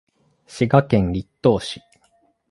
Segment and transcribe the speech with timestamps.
[0.47, 1.81] 滋賀県栗東市